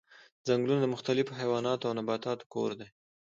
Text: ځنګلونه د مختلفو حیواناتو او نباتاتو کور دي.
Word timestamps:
ځنګلونه 0.47 0.81
د 0.83 0.87
مختلفو 0.93 1.37
حیواناتو 1.39 1.87
او 1.87 1.93
نباتاتو 1.99 2.49
کور 2.53 2.71
دي. 2.79 2.87